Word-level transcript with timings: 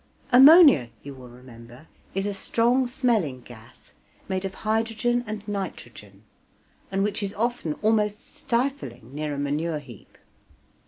Ammonia, 0.31 0.89
you 1.03 1.13
will 1.13 1.29
remember, 1.29 1.85
is 2.15 2.25
a 2.25 2.33
strong 2.33 2.87
smelling 2.87 3.41
gas, 3.41 3.93
made 4.27 4.45
of 4.45 4.55
hydrogen 4.65 5.23
and 5.27 5.47
nitrogen, 5.47 6.23
and 6.91 7.03
which 7.03 7.21
is 7.21 7.35
often 7.35 7.73
almost 7.83 8.33
stifling 8.33 9.13
near 9.13 9.35
a 9.35 9.37
manure 9.37 9.77
heap. 9.77 10.17